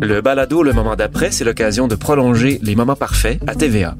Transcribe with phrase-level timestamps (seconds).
[0.00, 3.96] Le balado Le moment d'après, c'est l'occasion de prolonger les moments parfaits à TVA.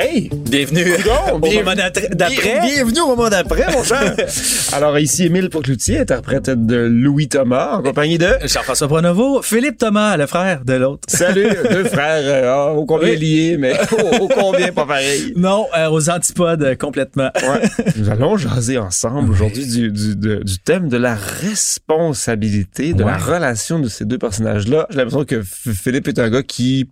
[0.00, 0.84] Hey, bienvenue
[1.32, 2.08] au moment d'après.
[2.12, 2.60] d'après.
[2.60, 4.14] Bien- Bienvenue au moment d'après, mon cher!
[4.72, 8.28] Alors, ici Émile Pocloutier, interprète de Louis Thomas, en compagnie de...
[8.44, 11.02] Jean-François Pronovo, Philippe Thomas, le frère de l'autre.
[11.08, 13.16] Salut, deux frères, euh, ah, ô combien Oui.
[13.16, 13.72] liés, mais
[14.20, 15.32] ô combien pas pareil.
[15.36, 17.30] Non, euh, aux antipodes euh, complètement.
[17.34, 17.68] Ouais.
[17.96, 23.16] Nous allons jaser ensemble aujourd'hui du, du, de- du thème de la responsabilité, de la
[23.16, 24.86] relation de ces deux personnages-là.
[24.90, 26.88] J'ai l'impression que Philippe est un gars qui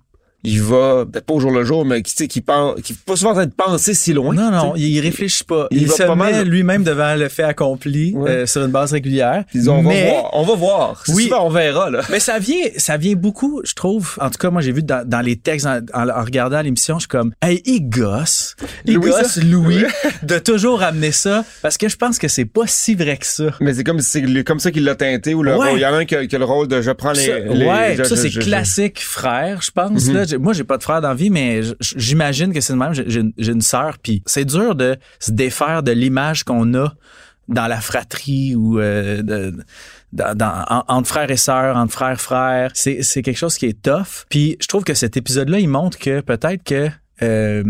[0.49, 3.33] il va peut-être pas au jour le jour, mais qui qui pense, qui pas souvent
[3.33, 4.33] en train de penser si loin.
[4.35, 5.67] Non, non, il réfléchit pas.
[5.71, 6.49] Il Il, se pas met mal.
[6.49, 8.31] lui-même devant le fait accompli Ouais.
[8.31, 9.45] euh, sur une base régulière.
[9.55, 11.03] Ils on mais, va voir, on va voir.
[11.09, 11.25] Oui.
[11.25, 12.01] souvent, on verra là.
[12.11, 14.17] mais ça vient, ça vient beaucoup, je trouve.
[14.21, 16.95] En tout cas, moi, j'ai vu dans, dans les textes, en, en- en regardant l'émission,
[16.97, 18.55] je suis comme, hey, il gosse.
[18.85, 19.37] Il Louis, gosse?
[19.43, 19.85] Louis,
[20.23, 23.45] de toujours amener ça, parce que je pense que c'est pas si vrai que ça.
[23.61, 25.71] Mais c'est comme c'est comme ça qu'il l'a teinté ou le Ouais.
[25.71, 27.13] rôle- il y en a un qui a, qui a le rôle de je prends
[27.13, 30.07] les, Ça, les- ouais, je- ça c'est je- classique frère, je pense.
[30.07, 30.15] Mhm.
[30.15, 30.25] là.
[30.39, 32.93] Moi, j'ai pas de frère dans la vie, mais j'imagine que c'est le même.
[32.93, 36.93] J'ai- une- sœur, puis c'est dur de se défaire de l'image qu'on a
[37.49, 39.23] dans la fratrie ou euh,
[40.13, 42.71] dans, dans- en- entre frères et sœurs, entre frères frères.
[42.75, 44.25] C'est c'est quelque chose qui est tough.
[44.29, 46.89] Puis je trouve que cet épisode-là, il montre que peut-être que
[47.23, 47.63] euh,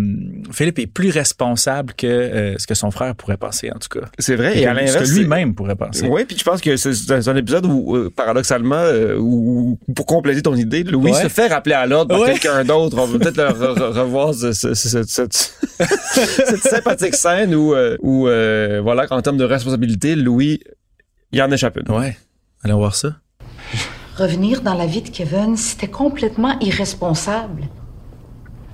[0.52, 4.06] Philippe est plus responsable que euh, ce que son frère pourrait penser, en tout cas.
[4.18, 4.58] C'est vrai.
[4.58, 6.08] Et Et à que- ce l'inverse, que lui-même pourrait penser.
[6.08, 8.84] Oui, puis je pense que c'est un épisode où, euh, paradoxalement,
[9.18, 11.22] où, pour compléter ton idée, Louis Ouais.
[11.22, 12.32] se fait rappeler à l'ordre par Ouais.
[12.32, 12.96] quelqu'un d'autre.
[12.98, 15.32] On va peut-être le re- re- revoir ce- ce- ce- ce- cette,
[15.78, 18.22] cette sympathique scène où, où
[18.82, 20.60] voilà, qu'en termes de responsabilité, Louis,
[21.32, 21.94] il en échappe une.
[21.94, 22.16] Ouais.
[22.64, 23.16] Allons voir ça.
[24.16, 27.64] Revenir dans la vie de Kevin, c'était complètement irresponsable.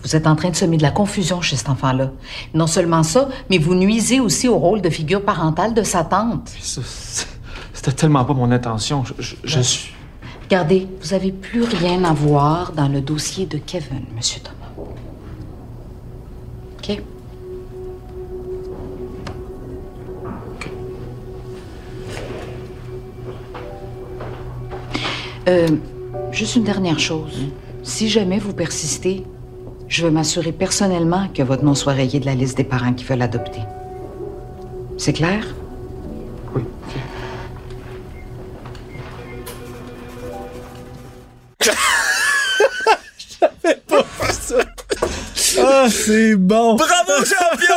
[0.03, 2.11] Vous êtes en train de semer de la confusion chez cet enfant-là.
[2.55, 6.51] Non seulement ça, mais vous nuisez aussi au rôle de figure parentale de sa tante.
[7.73, 9.05] C'était tellement pas mon intention.
[9.05, 9.93] Je, je- je suis.
[10.45, 14.91] Regardez, vous avez plus rien à voir dans le dossier de Kevin, Monsieur Thomas.
[16.79, 17.01] OK?
[25.49, 25.67] Euh,
[26.31, 27.39] juste une dernière chose.
[27.83, 29.25] Si jamais vous persistez,
[29.93, 33.05] je veux m'assurer personnellement que votre nom soit rayé de la liste des parents qui
[33.05, 33.61] veulent adopter.
[34.97, 35.45] C'est clair?
[36.55, 36.63] Oui.
[45.65, 46.77] Ah, c'est bon!
[46.77, 47.75] Bravo, champion!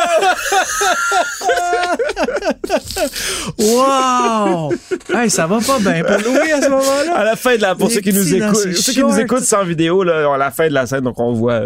[3.59, 4.73] Wow!
[5.13, 7.17] hey, ça va pas bien pour Louis à ce moment-là.
[7.17, 9.43] À la fin de la, pour Les ceux qui nous écoutent, ceux qui nous écoutent
[9.43, 11.65] sans vidéo, là, à la fin de la scène, donc on voit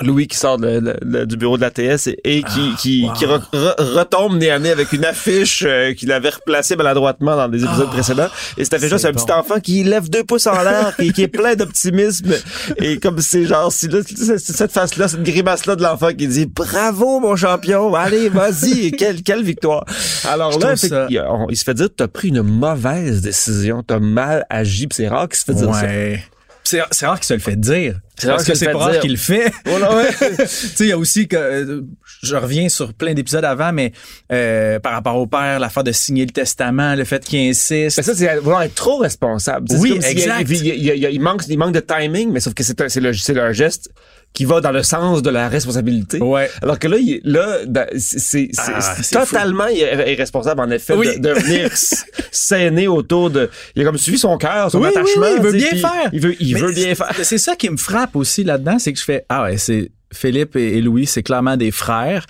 [0.00, 3.12] Louis qui sort du bureau de la TS et, et qui, qui, wow.
[3.12, 7.36] qui re- re- retombe nez à nez avec une affiche euh, qu'il avait replacée maladroitement
[7.36, 8.28] dans des épisodes précédents.
[8.56, 11.22] Et cette affiche-là, c'est un petit enfant qui lève deux pouces en l'air, qui, qui
[11.24, 12.32] est plein d'optimisme.
[12.78, 13.98] Et comme c'est genre, si là,
[14.38, 19.42] cette face-là, cette grimace-là de l'enfant qui dit bravo mon champion, allez, vas-y, quelle, quelle
[19.44, 19.84] victoire.
[20.26, 23.82] Alors Je là, fait ça- on- il se fait dire, t'as pris une mauvaise décision,
[23.86, 25.82] t'as mal agi, c'est rare qu'il se fait dire ça.
[25.82, 26.24] Ouais.
[26.64, 27.96] C'est c'est rare qu'il se le fait dire.
[28.22, 29.52] C'est Parce que c'est pas rare qu'il le fait.
[29.66, 29.78] Oh
[30.38, 31.80] tu sais, il y a aussi que euh,
[32.22, 33.92] je reviens sur plein d'épisodes avant, mais
[34.30, 37.96] euh, par rapport au père, l'affaire de signer le testament, le fait qu'il insiste.
[37.96, 39.66] Mais ça, c'est vouloir être trop responsable.
[39.78, 40.48] Oui, exact.
[40.48, 43.52] Il, manque, il manque de timing, mais sauf que c'est un, c'est le, c'est un
[43.52, 43.90] geste
[44.34, 46.18] qui va dans le sens de la responsabilité.
[46.20, 46.50] Ouais.
[46.62, 47.58] Alors que là, il, là,
[47.98, 51.18] c'est Ah, c'est c'est totalement ir- irresponsable, en effet, Oui.
[51.18, 51.70] de, de venir
[52.30, 53.50] s'aîner autour de...
[53.76, 55.22] Il a comme suivi son cœur, son Oui, oui, attachement.
[55.26, 56.10] oui, il veut bien faire.
[56.12, 57.12] Il veut, il Mais veut bien c'est- faire.
[57.22, 60.56] C'est ça qui me frappe aussi là-dedans, c'est que je fais ah ouais, c'est Philippe
[60.56, 62.26] et, et Louis, c'est clairement des frères.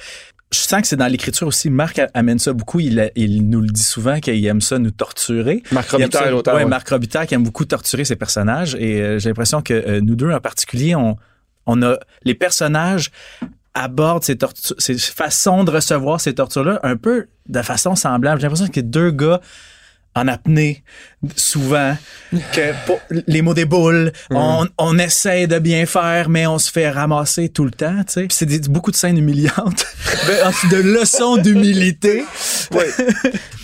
[0.53, 1.71] Je sens que c'est dans l'écriture aussi.
[1.71, 2.79] Marc amène ça beaucoup.
[2.79, 5.63] Il, il nous le dit souvent qu'il aime ça nous torturer.
[5.73, 6.69] Marc Robitaille, ça- l'auteur, Ouais, ouais.
[6.69, 8.75] Marc Robitaille qui aime beaucoup torturer ses personnages.
[8.79, 11.17] Et euh, j'ai l'impression que euh, nous deux en particulier, on,
[11.67, 13.11] on a les personnages
[13.75, 14.37] abordent ces,
[14.79, 18.41] ces façons de recevoir ces tortures-là un peu de façon semblable.
[18.41, 19.41] J'ai l'impression que deux gars
[20.15, 20.83] en apnée,
[21.37, 21.97] souvent,
[22.53, 26.71] que pour- les mots des boules, on, on essaie de bien faire, mais on se
[26.71, 28.27] fait ramasser tout le temps, tu sais.
[28.31, 29.87] C'est des- beaucoup de scènes humiliantes,
[30.27, 32.25] de, de leçons d'humilité.
[32.73, 32.85] Oui.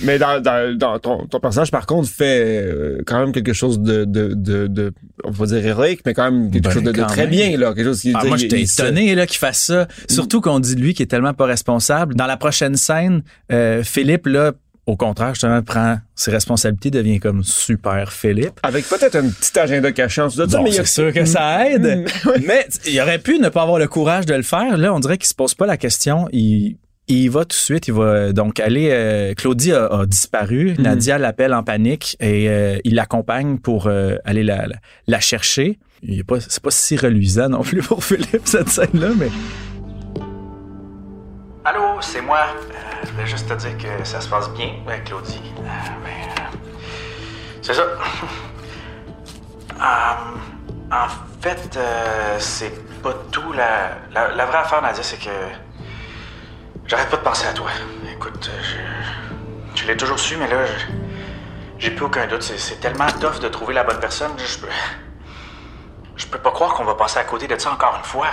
[0.02, 3.80] Mais dans, dans, dans ton, ton personnage, par contre, fait euh, quand même quelque chose
[3.80, 4.92] de, de, de, de
[5.24, 7.30] on va dire héroïque, mais quand même quelque Ben, chose de, très même.
[7.30, 7.74] bien, là.
[7.74, 9.88] Quelque chose qui, Ah, moi, j'étais étonné là, qu'il fasse ça.
[10.08, 12.14] Surtout qu'on dit de lui qu'il est tellement pas responsable.
[12.14, 13.22] Dans la prochaine scène,
[13.52, 14.52] euh, Philippe, là,
[14.88, 18.58] au contraire, justement, prend ses responsabilités, devient comme super Philippe.
[18.62, 20.84] Avec peut-être un petit agenda caché en dessous de ça, Bon, mais il y a-
[20.86, 22.04] c'est sûr que ça aide.
[22.24, 22.30] Mm.
[22.46, 24.78] Mais il aurait pu ne pas avoir le courage de le faire.
[24.78, 26.26] Là, on dirait qu'il se pose pas la question.
[26.32, 28.88] Il, il y va tout de suite, il va donc aller.
[28.90, 30.74] euh, Claudie a, a disparu.
[30.78, 30.82] Mhm.
[30.84, 34.76] Nadia l'appelle en panique et euh, il l'accompagne pour euh, aller la, la,
[35.06, 35.78] la chercher.
[36.02, 39.28] Il est pas, c'est pas si reluisant non plus pour Philippe cette scène-là, mais
[41.64, 42.38] Allô, c'est moi.
[43.04, 45.40] Je voulais juste te dire que ça se passe bien avec Claudie.
[45.58, 46.56] Euh, euh,
[47.62, 47.82] c'est ça.
[49.80, 50.14] Euh,
[50.90, 51.08] en
[51.40, 51.78] fait,
[52.38, 53.52] c'est pas tout.
[53.52, 55.30] La, la, vraie affaire, Nadia, c'est que
[56.86, 57.70] j'arrête pas de penser à toi.
[58.12, 60.64] Écoute, je, je l'ai toujours su, mais là,
[61.78, 62.42] j'ai plus aucun doute.
[62.42, 64.32] C'est, tellement tough de trouver la bonne personne.
[64.38, 64.66] Je
[66.16, 68.26] je peux pas croire qu'on va passer à côté de ça encore une fois.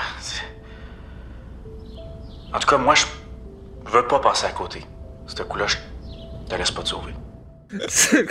[2.52, 3.06] En tout cas, moi, je
[3.86, 4.82] veux pas passer à côté.
[5.28, 5.78] Ce coup-là, je
[6.50, 7.14] te laisse pas te sauver.
[7.72, 8.26] Tu sais,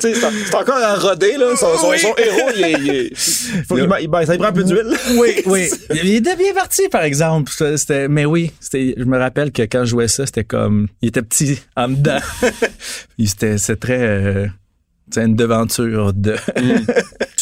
[0.00, 1.54] c'est c'est encore à roder, là.
[1.56, 3.08] Son, son- son héros, il est.
[3.10, 4.96] il faut il- ben, ça lui prend un peu d'huile.
[5.18, 5.68] oui, oui.
[5.90, 7.52] Il était bien parti, par exemple.
[7.76, 11.08] C'était, mais oui, c'était, je me rappelle que quand je jouais ça, c'était comme, il
[11.08, 12.20] était petit en dedans.
[13.22, 14.46] C'était, c'est très, euh,
[15.10, 16.36] c'est une devanture de.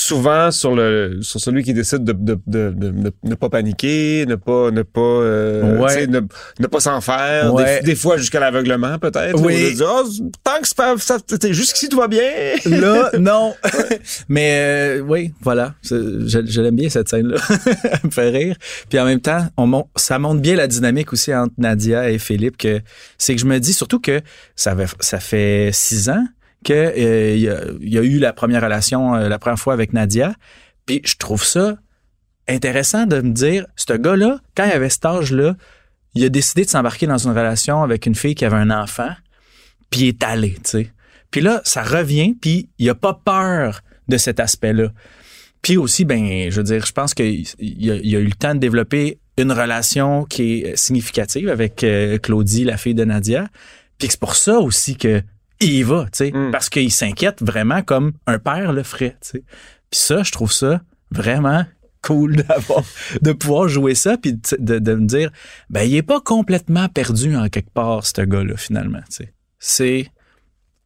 [0.05, 4.35] Souvent, sur le sur celui qui décide de de, de, de- ne pas paniquer, ne
[4.35, 6.06] pas ne pas euh, Ouais.
[6.06, 6.21] ne,
[6.61, 7.81] ne pas s'en faire, Ouais.
[7.81, 9.41] des, des fois jusqu'à l'aveuglement peut-être.
[9.41, 9.75] Oui.
[9.81, 10.03] Ah,
[10.43, 11.19] tant que c'est pas ça,
[11.51, 12.31] jusqu'ici tout va bien.
[12.67, 13.55] Là, non.
[14.29, 15.75] Mais euh, oui, voilà.
[15.83, 17.37] Je, je l'aime bien cette scène-là.
[17.85, 18.56] Elle me fait rire.
[18.91, 22.56] Puis en même temps, on ça montre bien la dynamique aussi entre Nadia et Philippe.
[22.59, 22.81] que
[23.19, 24.21] C'est que je me dis surtout que
[24.55, 26.25] ça, ça fait six ans
[26.65, 27.37] que euh,
[27.81, 30.35] y, a, eu la première relation euh, la première fois avec Nadia.
[30.87, 31.77] Puis je trouve ça
[32.49, 35.55] intéressant de me dire, ce gars-là, quand il avait cet âge-là,
[36.15, 39.11] il a décidé de s'embarquer dans une relation avec une fille qui avait un enfant,
[39.91, 40.93] puis il est allé, tu sais.
[41.31, 44.89] Puis là, ça revient, puis il a pas peur de cet aspect-là.
[45.63, 48.55] Puis aussi, ben, je veux dire, je pense qu'il il a, a eu le temps
[48.55, 53.49] de développer une relation qui est significative avec euh, Claudie, la fille de Nadia.
[53.99, 55.23] Puis c'est pour ça aussi que
[55.61, 56.51] il y va, tu sais, Mm.
[56.51, 59.45] parce qu'il s'inquiète vraiment comme un père le ferait, tu sais.
[59.91, 60.81] Puis ça, je trouve ça
[61.11, 61.65] vraiment
[62.03, 62.83] cool d'avoir,
[63.23, 65.31] de pouvoir jouer ça, puis de, de, de me dire,
[65.71, 69.33] ben, il est pas complètement perdu en quelque part, ce gars-là, finalement, tu sais.
[69.59, 70.09] C'est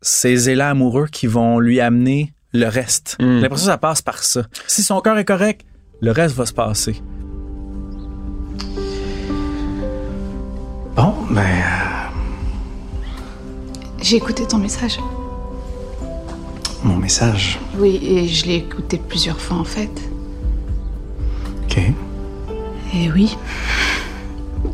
[0.00, 3.16] ces élans amoureux qui vont lui amener le reste.
[3.18, 3.24] Mm.
[3.36, 4.46] J'ai l'impression que ça passe par ça.
[4.68, 5.66] Si son cœur est correct,
[6.00, 7.02] le reste va se passer.
[10.94, 11.87] Bon, ben.
[14.08, 14.98] Euh, J'ai écouté ton message.
[16.82, 17.58] mon message.
[17.78, 19.90] Oui, et je l'ai écouté plusieurs fois en fait.
[21.64, 21.78] OK.
[22.94, 23.36] Et oui,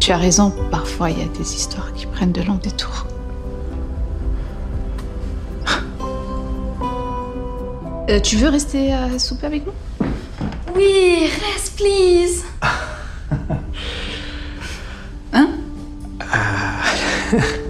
[0.00, 3.06] tu as raison, parfois il y a des histoires qui prennent de longs détours.
[8.10, 9.72] Euh, tu veux rester à souper avec nous?
[10.76, 11.20] Oui,
[11.54, 12.44] reste, please.
[15.32, 15.48] Hein?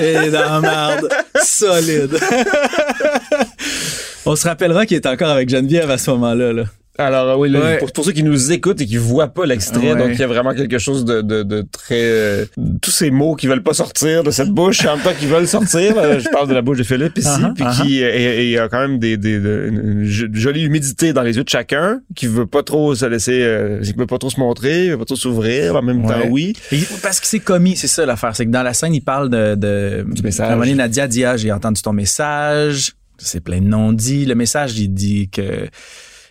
[0.00, 1.08] Et dans la merde,
[1.42, 2.18] solide.
[4.26, 6.52] On se rappellera qu'il est encore avec Geneviève à ce moment-là.
[6.52, 6.64] Là.
[7.00, 7.78] Alors euh, oui, là, Ouais.
[7.78, 9.98] pour, pour ceux qui nous écoutent et qui voient pas l'extrait, Ouais.
[9.98, 12.44] donc il y a vraiment quelque chose de, de, de très euh,
[12.82, 15.46] tous ces mots qui veulent pas sortir de cette bouche, en même temps qui veulent
[15.46, 15.94] sortir.
[16.18, 17.82] je parle de la bouche de Philippe ici, Uh-huh, puis uh-huh.
[17.82, 18.10] qui euh,
[18.40, 21.44] et- y a quand même des, des de- une jo- jolie humidité dans les yeux
[21.44, 24.88] de chacun, qui veut pas trop se laisser, euh, qui veut pas trop se montrer,
[24.90, 26.52] veut pas trop s'ouvrir, en même temps oui.
[26.72, 28.34] Et parce que c'est commis, c'est ça l'affaire.
[28.34, 29.54] C'est que dans la scène, il parle de.
[29.54, 30.50] de Du message.
[30.50, 32.94] À Nadia dit Ah, j'ai entendu ton message.
[33.18, 34.26] C'est plein de non-dits.
[34.26, 35.68] Le message, il dit que.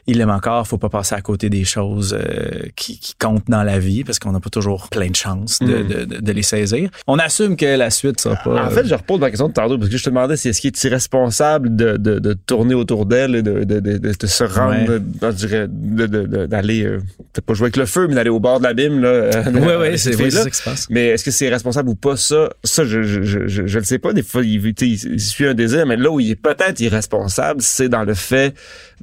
[0.07, 3.63] Il aime encore, faut pas passer à côté des choses euh, qui, qui comptent dans
[3.63, 5.87] la vie parce qu'on n'a pas toujours plein de chances de, Mm.
[5.87, 6.89] de, de- de les saisir.
[7.07, 8.65] On assume que la suite sera pas.
[8.65, 10.61] En fait, je repose ma question de tantôt parce que je te demandais si est-ce
[10.61, 14.99] qu'il est irresponsable de, tourner autour d'elle et de, se rendre, Ouais.
[15.21, 15.67] dans- je dirais,
[16.47, 16.97] d'aller, euh,
[17.33, 19.01] peut-être pas jouer avec le feu, mais d'aller au bord de l'abîme.
[19.01, 19.09] là.
[19.09, 20.87] euh, oui, oui, avec c'est cette oui, c'est ça qui se passe.
[20.89, 22.49] Mais est-ce que c'est responsable ou pas ça?
[22.63, 24.13] Ça, je, je, je, je, je le sais pas.
[24.13, 27.89] Des fois, il, il suit un désir, mais là où il est peut-être irresponsable, c'est
[27.89, 28.53] dans le fait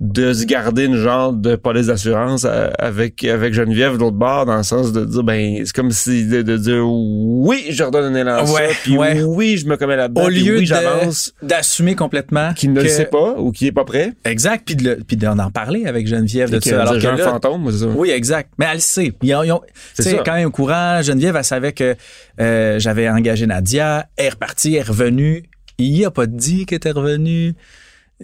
[0.01, 4.47] de se garder une genre de police d'assurance euh, avec avec Geneviève de l'autre bord,
[4.47, 8.15] dans le sens de dire, ben, c'est comme si de, de dire oui, je redonne
[8.15, 9.23] un élan Ouais, ça, puis ouais.
[9.23, 12.81] oui, je me commets là-dedans, Au puis lieu oui, de- j'avance, d'assumer complètement qui ne
[12.83, 14.13] le sait pas ou qui est pas prêt.
[14.25, 16.83] Exact, puis de puis d'en en parler avec Geneviève de ça.
[16.83, 17.87] Alors que là- fantôme, ça.
[17.87, 18.51] Oui, exact.
[18.59, 19.13] Mais elle le sait.
[19.23, 19.63] Ils ont, ils ont-
[19.95, 21.95] C'est quand même au courant, Geneviève, elle savait que
[22.41, 25.45] euh, j'avais engagé Nadia, elle est repartie, elle est revenue.
[25.79, 27.55] Il a pas dit qu'elle était revenue.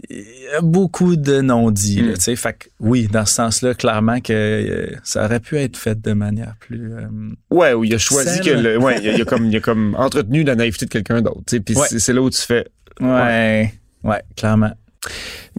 [0.08, 2.02] Il y a beaucoup de non-dits.
[2.02, 2.14] Mm.
[2.14, 2.36] tu sais.
[2.36, 6.12] Fait que oui, dans ce sens-là, clairement que euh, ça aurait pu être fait de
[6.12, 6.92] manière plus...
[6.92, 7.06] euh,
[7.50, 9.60] Ouais, où il a choisi que le, ouais, il a, il a comme, il a
[9.60, 11.86] comme entretenu la naïveté de quelqu'un d'autre, puis Ouais.
[11.90, 12.66] c'est, là où tu fais,
[13.00, 14.72] ouais, ouais, clairement.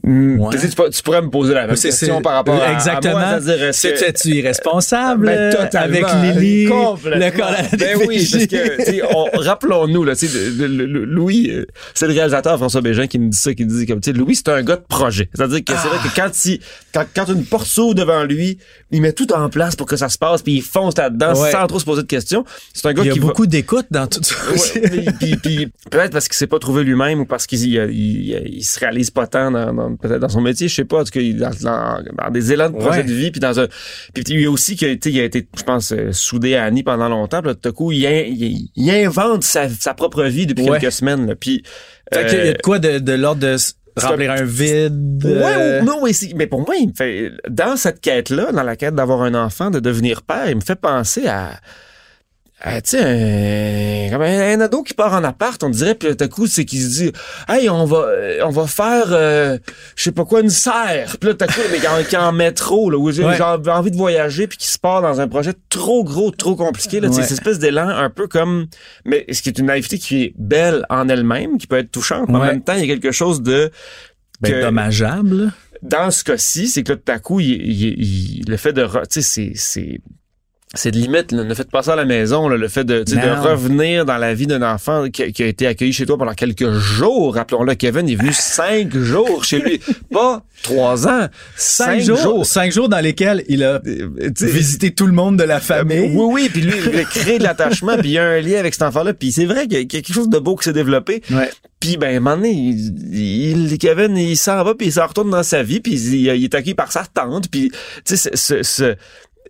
[0.03, 0.57] Mm, Ouais.
[0.57, 3.17] tu Tu, tu pourrais me poser la même question par rapport à, exactement.
[3.17, 7.45] à moi, que- C'était-tu irresponsable Ben, euh, avec Lily, complètement.
[7.51, 9.01] le Ben oui, parce que, tu
[9.39, 13.65] rappelons-nous, là, tu Louis, euh, c'est le réalisateur François Bégin qui nous dit ça, qui
[13.65, 15.29] dit comme, tu sais, Louis, c'est un gars de projet.
[15.35, 16.59] C'est-à-dire que c'est vrai que quand il,
[16.93, 18.57] quand, quand une porte s'ouvre devant lui,
[18.91, 21.51] il met tout en place pour que ça se passe, puis il fonce là-dedans Ouais.
[21.51, 22.43] sans trop se poser de questions.
[22.73, 24.35] C'est un gars Il y a qui va- beaucoup d'écoute dans tout ça.
[24.53, 24.79] aussi.
[24.79, 27.75] Ouais, puis, puis- puis peut-être parce qu'il s'est pas trouvé lui-même ou parce qu'il il,
[27.91, 31.01] il- il se réalise pas tant dans, dans- peut-être dans son métier, je sais pas,
[31.01, 33.03] en tout cas, il- dans, dans- dans des élans de projet Ouais.
[33.03, 33.67] de vie, puis dans un,
[34.13, 36.55] puis il y a aussi que, tu sais, il a été, je pense, euh, soudé
[36.55, 39.67] à Annie pendant longtemps, puis là, tout à coup, il, in- il- il invente sa,
[39.69, 40.79] sa propre vie depuis Ouais.
[40.79, 41.63] quelques semaines, là, puis
[42.13, 43.55] Fait qu'il y a euh, de quoi de, de l'ordre de
[44.01, 45.23] remplir un vide.
[45.25, 48.63] Ouais, euh, non, oui, c'est- mais pour moi, il me fait, dans cette quête-là, dans
[48.63, 51.51] la quête d'avoir un enfant, de devenir père, il me fait penser à,
[52.63, 52.99] à, tu sais,
[54.07, 56.45] un, comme un, un ado qui part en appart, on dirait, puis tout à coup,
[56.45, 57.11] c'est qu'il se dit,
[57.49, 59.57] hey, on va, euh, on va faire, euh,
[59.95, 61.15] je sais pas quoi, une serre.
[61.19, 63.41] Puis là, tout à coup, mais est en- métro, là, où j'ai Ouais.
[63.41, 67.09] envie de voyager, puis qui se part dans un projet trop gros, trop compliqué, là,
[67.09, 67.21] Ouais.
[67.23, 68.67] cette espèce d'élan un peu comme,
[69.05, 72.29] mais ce qui est une naïveté qui est belle en elle-même, qui peut être touchante,
[72.29, 73.71] mais en même temps, il y a quelque chose de,
[74.39, 75.51] ben, que- dommageable.
[75.81, 78.85] dans ce cas-ci, c'est que là, tout à coup, il, il- il- le fait de,
[79.09, 79.99] tu sais, c'est,
[80.73, 83.03] c'est, de limite, là, le fait de passer à la maison, là, le fait de,
[83.03, 86.33] de revenir dans la vie d'un enfant qui, qui a été accueilli chez toi pendant
[86.33, 87.35] quelques jours.
[87.35, 89.81] Rappelons-le, Kevin est venu cinq jours chez lui.
[90.11, 92.45] Pas trois ans, Cinq, cinq, jours, jours.
[92.45, 96.11] cinq jours dans lesquels il a Euh, visité tout le monde de la famille.
[96.15, 98.59] oui, oui, puis lui, il a créé de l'attachement, puis il y a un lien
[98.59, 100.73] avec cet enfant-là, puis c'est vrai qu'il y a quelque chose de beau qui s'est
[100.73, 101.21] développé.
[101.31, 101.49] Ouais.
[101.79, 105.07] Puis ben, à un moment donné, il, il- Kevin, il s'en va, puis il s'en
[105.07, 107.71] retourne dans sa vie, puis il, il est accueilli par sa tante, puis
[108.05, 108.95] tu sais, ce, ce- ce-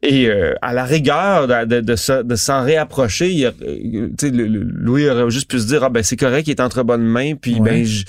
[0.03, 4.47] et euh, à la rigueur de, de, de, de s'en réapprocher, il a- euh, le-
[4.47, 7.03] le- Louis aurait juste pu se dire, ah ben c'est correct, il est entre bonnes
[7.05, 7.59] mains, puis Ouais.
[7.61, 8.03] ben, je-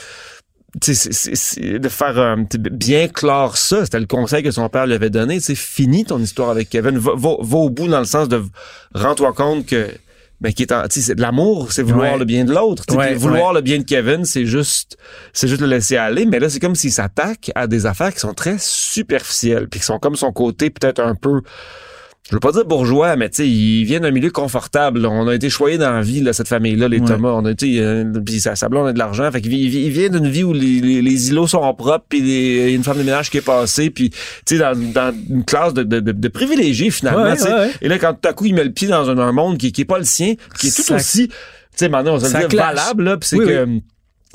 [0.82, 2.36] c'est- c'est- c'est de faire euh,
[2.70, 6.18] bien clore ça, c'était le conseil que son père lui avait donné, sais, finis ton
[6.18, 8.40] histoire avec Kevin, va, va, va au bout dans le sens de
[8.94, 9.88] rends-toi compte que
[10.42, 12.18] ben qui est en, tu sais, c'est de l'amour, c'est vouloir Ouais.
[12.18, 12.84] le bien de l'autre.
[12.94, 14.96] Ouais, vouloir le bien de Kevin, c'est juste,
[15.32, 16.26] c'est juste le laisser aller.
[16.26, 19.86] Mais là, c'est comme s'il s'attaque à des affaires qui sont très superficielles, puis qui
[19.86, 21.40] sont comme son côté peut-être un peu,
[22.30, 25.00] je veux pas dire bourgeois, mais tu sais, il vient d'un milieu confortable.
[25.00, 25.10] là.
[25.10, 27.04] On a été choyés dans la vie, là, cette famille-là, les Ouais.
[27.06, 27.30] Thomas.
[27.30, 29.30] On a été, euh, puis sa, sa blonde a de l'argent.
[29.32, 31.60] Fait qu'il vi- il vi- il vient d'une vie où les, les, les îlots sont
[31.74, 34.58] propres, puis il y a une femme de ménage qui est passée, puis tu sais,
[34.58, 37.24] dans, dans une classe de, de, de, de privilégiés finalement.
[37.24, 37.70] Ouais, ouais.
[37.82, 39.72] Et là, quand tout à coup il met le pied dans un, un monde qui,
[39.72, 41.34] qui est pas le sien, qui est tout Ça- aussi, tu
[41.74, 42.54] sais, maintenant on se ça clash.
[42.76, 43.66] valable là, puis c'est Oui, que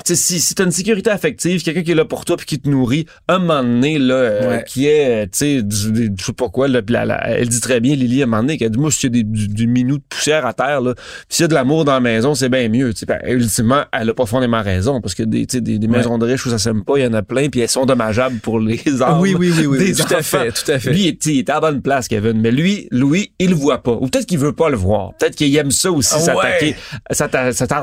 [0.05, 2.59] sais, si, si t'as une sécurité affective, quelqu'un qui est là pour toi puis qui
[2.59, 4.63] te nourrit, un moment donné, là, euh, Ouais.
[4.67, 7.59] qui est, euh, tu sais, je sais pas quoi, là, puis la- la- elle dit
[7.59, 9.47] très bien, Lily, à un moment donné, qu'elle dit, moi, s'il y a des, du,
[9.47, 10.93] du minou de poussière à terre, là,
[11.29, 13.05] s'il y a de l'amour dans la maison, c'est bien mieux, tu sais.
[13.05, 15.97] Ben, ultimement, elle a pas fondément raison, parce que des, des, des Ouais.
[15.97, 17.85] maisons de riches où ça s'aime pas, il y en a plein, puis elles sont
[17.85, 20.91] dommageables pour les âmes oui, oui, oui, oui, tout à fait, tout à fait.
[20.91, 22.39] Lui, il est- il est à la bonne place, Kevin.
[22.39, 23.93] Mais lui, Louis, il le voit pas.
[23.93, 25.13] Ou peut-être qu'il veut pas le voir.
[25.19, 26.75] Peut-être qu'il aime ça aussi, Ah s'attaquer,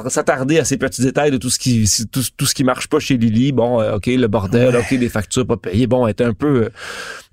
[0.09, 2.99] s'attarder à ces petits détails de tout ce qui, tout, tout ce qui marche pas
[2.99, 3.53] chez Lily.
[3.53, 5.87] Bon, euh, OK, le bordel, OK, des factures pas payées.
[5.87, 6.69] Bon, être un peu, euh,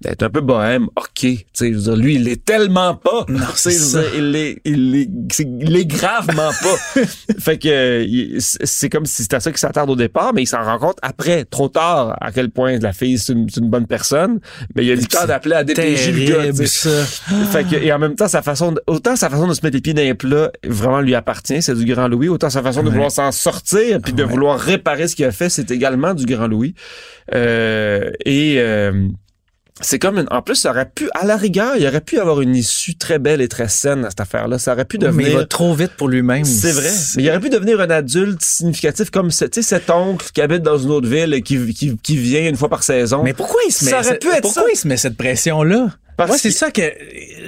[0.05, 0.87] être un peu bohème.
[0.95, 1.09] OK.
[1.19, 3.25] Tu sais, je veux dire, lui, il est tellement pas.
[3.27, 4.01] Non, c'est ça.
[4.15, 5.09] il est, il est,
[5.39, 7.01] il est gravement pas.
[7.39, 10.47] fait que, euh, c'est comme si c'était à ça qu'il s'attarde au départ, mais il
[10.47, 14.39] s'en rend compte après, trop tard, à quel point la fille, c'est une, bonne personne.
[14.75, 17.03] Mais il a du temps d'appeler à DPJ le gars, tu sais.
[17.51, 19.75] Fait que, et en même temps, sa façon de, autant sa façon de se mettre
[19.75, 22.83] les pieds dans les plats vraiment lui appartient, c'est du grand Louis, autant sa façon
[22.83, 26.25] de vouloir s'en sortir puis de vouloir réparer ce qu'il a fait, c'est également du
[26.25, 26.73] grand Louis.
[27.33, 29.07] Euh, et euh,
[29.79, 32.41] c'est comme une, en plus, ça aurait pu, à la rigueur, il aurait pu avoir
[32.41, 34.59] une issue très belle et très saine à cette affaire-là.
[34.59, 35.37] Ça aurait pu Mais il devenir.
[35.39, 36.45] va trop vite pour lui-même.
[36.45, 36.91] C'est vrai.
[37.15, 40.77] Mais il aurait pu devenir un adulte significatif comme ce- cet oncle qui habite dans
[40.77, 43.23] une autre ville et qui, qui, qui vient une fois par saison.
[43.23, 44.69] Mais pourquoi il se met Ça aurait pu être pourquoi ça.
[44.71, 45.87] il se met cette pression là
[46.17, 46.81] Parce Moi c'est ça que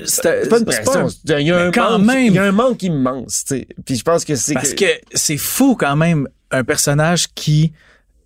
[0.06, 1.08] c'est pas une pression.
[1.26, 2.26] Il y a un quand manque, même.
[2.28, 3.68] il y a un manque immense, tu sais.
[3.86, 7.74] Puis je pense que c'est parce que c'est fou quand même un personnage qui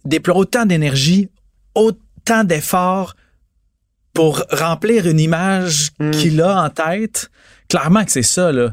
[0.06, 1.30] déploie autant d'énergie,
[1.76, 3.16] autant d'efforts
[4.14, 6.12] pour remplir une image Mm.
[6.12, 7.30] qu'il a en tête.
[7.70, 8.70] Clairement que c'est ça là.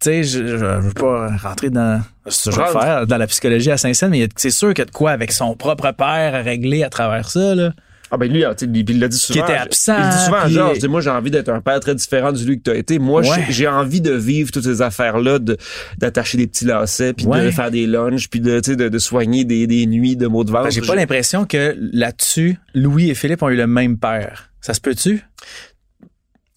[0.00, 2.80] Tu sais, je, je veux pas rentrer dans ce que je Rentre.
[2.80, 5.30] faire dans la psychologie à Saint-Saëns, mais c'est sûr qu'il y a de quoi avec
[5.32, 7.72] son propre père à régler à travers ça là.
[8.12, 9.44] Ah ben lui, sais, il il l'a dit souvent.
[9.44, 11.60] était absent, Il dit souvent à puis- Georges, il dit, moi j'ai envie d'être un
[11.60, 12.98] père très différent du lui que tu as été.
[12.98, 13.46] Moi, Ouais.
[13.50, 15.56] j'ai- envie de vivre toutes ces affaires-là, de
[15.98, 18.98] d'attacher des petits lacets, puis de faire des lunchs, puis de, tu sais, de, de
[18.98, 20.64] soigner des, des nuits de mots de ventre.
[20.64, 24.50] Ben, J'ai pas l'impression que là-dessus, Louis et Philippe ont eu le même père.
[24.60, 25.22] Ça se peut-tu?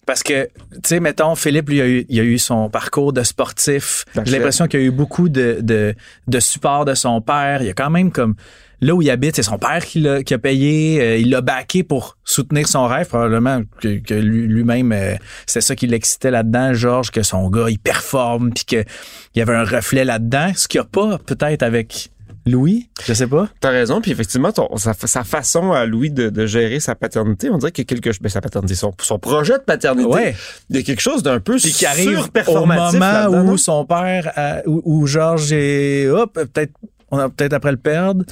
[0.06, 3.22] Parce que, tu sais, mettons, Philippe, lui, a eu, il a eu son parcours de
[3.22, 4.04] sportif.
[4.26, 5.94] J'ai l'impression qu'il a eu beaucoup de, de,
[6.28, 7.62] de support de son père.
[7.62, 8.34] Il y a quand même comme...
[8.86, 11.40] là où il habite, c'est son père qui l'a qui a payé, euh, il l'a
[11.40, 15.14] backé pour soutenir son rêve, probablement que, que lui- lui-même, euh,
[15.46, 18.84] c'est ça qui l'excitait là-dedans, Georges, que son gars, il performe, puis qu'il
[19.36, 22.10] y avait un reflet là-dedans, ce qu'il n'y a pas peut-être avec
[22.46, 23.48] Louis, je sais pas.
[23.60, 27.48] T'as raison, puis effectivement, ton- sa, sa façon à Louis de, de gérer sa paternité,
[27.48, 30.06] on dirait qu'il y a quelque chose, ben, sa paternité, son, son projet de paternité,
[30.10, 30.34] Ouais.
[30.68, 34.62] il y a quelque chose d'un peu qui arrive au surperformatif moment où son père,
[34.66, 36.72] où, où Georges est, hop, peut-être,
[37.14, 38.24] on a peut-être après le perdre.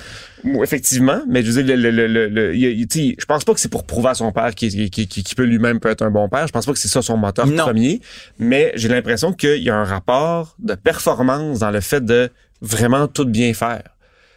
[0.63, 3.17] Effectivement, mais je veux dire, le, le, le, le- il y a- il- tu sais,
[3.19, 4.91] je pense pas que c'est pour prouver à son père qu'il
[5.37, 6.47] peut lui-même peut être un bon père.
[6.47, 7.65] Je pense pas que c'est ça son moteur Non.
[7.65, 8.01] premier.
[8.39, 12.29] Mais j'ai l'impression qu'il y a un rapport de performance dans le fait de
[12.61, 13.83] vraiment tout bien faire.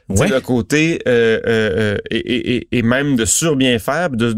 [0.08, 0.28] Ouais.
[0.30, 4.32] le côté euh, euh, euh, et, et, et- et même de sur-bien faire, de,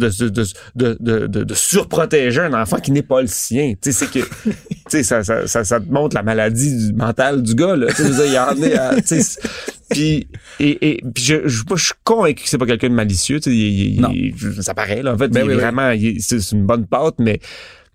[1.53, 3.73] surprotéger un enfant qui n'est pas le sien.
[3.81, 4.19] C'est que
[5.03, 7.75] ça, ça, ça, ça te montre la maladie du mental du gars.
[7.75, 7.87] Là.
[7.99, 8.95] Il y en est à-
[9.89, 10.27] puis
[10.59, 13.39] et, et puis je, je, je suis convaincu que c'est pas quelqu'un de malicieux.
[13.39, 14.09] Tu sais, il- il- Non.
[14.13, 15.13] il- ça paraît là.
[15.13, 15.61] En fait, Ben il est oui, oui.
[15.61, 17.39] vraiment, il- c'est c'est une bonne pâte, mais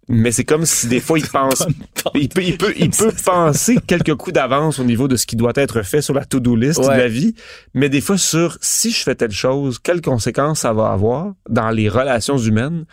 [0.09, 1.65] mais c'est comme si des fois il pense,
[2.15, 5.37] il peut, il peut, il peut penser quelques coups d'avance au niveau de ce qui
[5.37, 6.87] doit être fait sur la to-do list Ouais.
[6.97, 7.35] de la vie,
[7.75, 11.71] mais des fois sur si je fais telle chose, quelles conséquences ça va avoir dans
[11.71, 12.85] les relations humaines.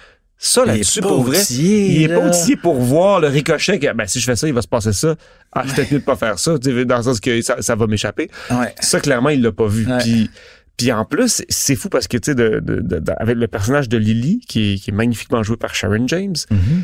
[0.42, 2.20] Ça Il est là-dessus, pour vrai, outillé, il est là.
[2.22, 4.70] pas outillé pour voir le ricochet que ben, si je fais ça, il va se
[4.70, 5.16] passer ça.
[5.52, 7.76] Ah, je suis de pas faire ça, tu sais, dans le sens que ça, ça
[7.76, 8.30] va m'échapper.
[8.50, 8.74] Ouais.
[8.80, 9.86] Ça, clairement, il l'a pas vu.
[9.86, 9.98] Ouais.
[10.00, 10.30] Puis,
[10.78, 13.90] puis en plus, c'est fou parce que, tu sais, de, de- de- avec le personnage
[13.90, 16.84] de Lily, qui est, qui est magnifiquement joué par Sharon James, Mhm.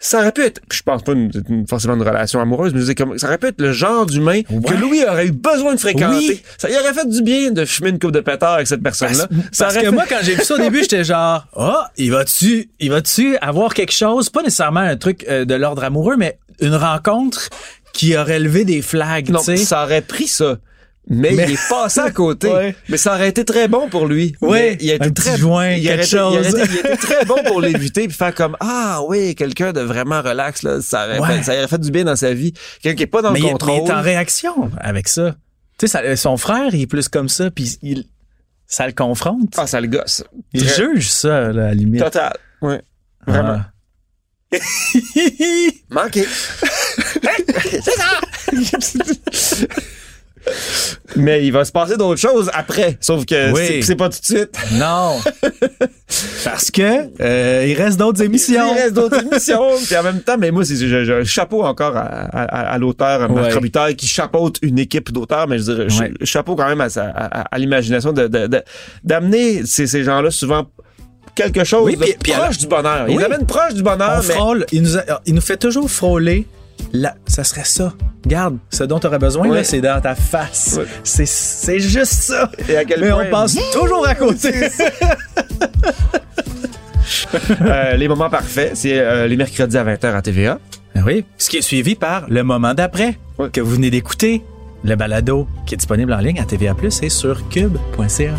[0.00, 3.18] Ça aurait pu être, je pense pas une, une- forcément une relation amoureuse, mais comme,
[3.18, 4.74] ça aurait pu être le genre d'humain que.
[4.74, 6.16] Louis aurait eu besoin de fréquenter.
[6.16, 6.42] Oui.
[6.56, 9.26] Ça lui aurait fait du bien de fumer une coupe de pétard avec cette personne-là.
[9.50, 12.12] ça Parce que fait- moi, quand j'ai vu ça au début, j'étais genre, ah, il
[12.12, 16.38] va-tu, il va-tu avoir quelque chose, pas nécessairement un truc euh, de l'ordre amoureux, mais
[16.60, 17.48] une rencontre
[17.92, 19.56] qui aurait levé des flags, non, tu sais.
[19.56, 20.58] ça aurait pris ça.
[21.10, 22.48] Mais, Mais- il est passé à côté.
[22.52, 22.76] Ouais.
[22.88, 24.34] Mais ça aurait été très bon pour lui.
[24.42, 26.46] Ouais, Mais il a été un très petit joint, il quelque été- il chose.
[26.48, 29.80] été- il a été très bon pour l'éviter puis faire comme ah oui quelqu'un de
[29.80, 31.36] vraiment relax là ça aurait, Ouais.
[31.38, 33.38] fait, ça aurait fait du bien dans sa vie quelqu'un qui est pas dans mais
[33.40, 35.34] le il, mais contrôle il est en réaction avec ça.
[35.78, 38.04] Tu sais, ça- son frère, il est plus comme ça, puis il,
[38.66, 39.54] ça le confronte.
[39.56, 42.02] ah ça le gosse il Très- juge ça, là, à la limite.
[42.04, 42.82] total ouais
[43.26, 43.70] vraiment Ah.
[45.90, 46.24] manqué
[51.18, 53.82] mais il va se passer d'autres choses après sauf que Oui.
[53.82, 55.16] c'est- pas tout de suite Non.
[56.44, 58.74] Parce que euh, il reste d'autres émissions.
[58.74, 59.66] Il reste d'autres émissions.
[59.86, 63.46] Puis en même temps, mais moi, je- je- chapeau encore à, à- à l'auteur, Marc
[63.48, 63.52] Ouais.
[63.52, 66.12] Robitaille, qui chapeaute une équipe d'auteurs, mais je dirais, Ouais.
[66.24, 68.62] chapeau quand même à, à, à l'imagination de, de- de-
[69.04, 70.66] d'amener ces, ces gens-là souvent
[71.34, 73.06] quelque chose Oui, de puis- puis proche du bonheur.
[73.08, 73.22] Ils Oui.
[73.24, 76.46] amènent proche du bonheur, On mais frôle, il nous, a- il nous fait toujours frôler.
[76.92, 77.92] Là, ça serait ça.
[78.26, 79.56] Garde, ce dont tu aurais besoin, Ouais.
[79.58, 80.76] là, c'est dans ta face.
[80.78, 80.86] Ouais.
[81.04, 82.50] C'est, c'est juste ça.
[82.68, 84.52] Et à quel Mais point- on passe toujours à côté.
[87.62, 90.58] Euh, les moments parfaits, c'est euh, les mercredis à 20h à TVA.
[90.94, 91.24] Ah oui.
[91.38, 93.48] Ce qui est suivi par le moment d'après Ouais.
[93.50, 94.44] que vous venez d'écouter.
[94.84, 98.30] Le balado qui est disponible en ligne à TVA+, et sur cube.ca.